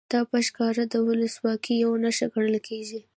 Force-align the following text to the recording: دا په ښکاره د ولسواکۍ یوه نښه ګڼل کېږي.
دا 0.13 0.21
په 0.29 0.37
ښکاره 0.47 0.83
د 0.93 0.95
ولسواکۍ 1.07 1.73
یوه 1.83 1.97
نښه 2.03 2.25
ګڼل 2.33 2.57
کېږي. 2.67 2.99